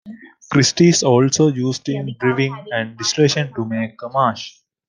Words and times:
Grist 0.49 0.81
is 0.81 1.03
also 1.03 1.49
used 1.49 1.87
in 1.87 2.15
brewing 2.19 2.57
and 2.73 2.97
distillation 2.97 3.53
to 3.53 3.63
make 3.65 4.01
a 4.01 4.09
mash. 4.09 4.59